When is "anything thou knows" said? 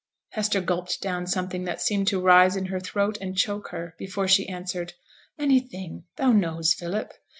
5.37-6.73